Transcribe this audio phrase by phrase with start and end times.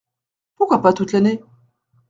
[0.55, 1.43] Pourquoi pas toute l’année?